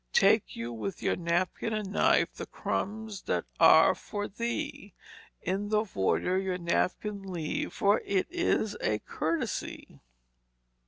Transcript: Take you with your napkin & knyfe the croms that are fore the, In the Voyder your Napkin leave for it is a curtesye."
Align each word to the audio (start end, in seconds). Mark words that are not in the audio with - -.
Take 0.13 0.55
you 0.55 0.73
with 0.73 1.03
your 1.03 1.15
napkin 1.15 1.73
& 1.73 1.83
knyfe 1.93 2.31
the 2.33 2.47
croms 2.47 3.25
that 3.25 3.45
are 3.59 3.93
fore 3.93 4.27
the, 4.27 4.93
In 5.43 5.69
the 5.69 5.83
Voyder 5.83 6.41
your 6.43 6.57
Napkin 6.57 7.21
leave 7.21 7.71
for 7.71 8.01
it 8.03 8.25
is 8.31 8.75
a 8.81 8.97
curtesye." 8.97 9.99